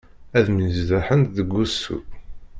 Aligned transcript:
Ad 0.37 0.47
myeẓḍaḥent 0.51 1.33
deg 1.37 1.51
ussu. 1.63 1.97